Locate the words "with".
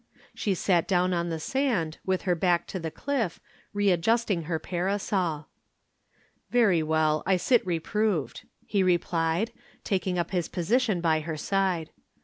2.03-2.23